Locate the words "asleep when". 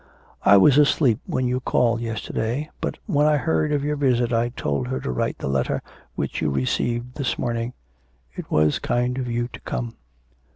0.79-1.47